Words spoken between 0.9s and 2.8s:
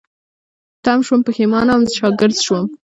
شوم، پيښمانه وم، شاګرځ شوم